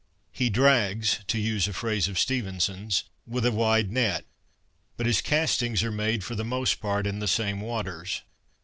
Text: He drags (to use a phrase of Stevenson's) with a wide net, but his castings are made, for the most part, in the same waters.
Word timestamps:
He 0.31 0.49
drags 0.49 1.19
(to 1.27 1.37
use 1.39 1.67
a 1.67 1.73
phrase 1.73 2.07
of 2.07 2.17
Stevenson's) 2.17 3.03
with 3.27 3.45
a 3.45 3.51
wide 3.51 3.91
net, 3.91 4.25
but 4.97 5.05
his 5.05 5.21
castings 5.21 5.83
are 5.83 5.91
made, 5.91 6.23
for 6.23 6.33
the 6.33 6.43
most 6.43 6.79
part, 6.81 7.05
in 7.05 7.19
the 7.19 7.27
same 7.27 7.61
waters. 7.61 8.23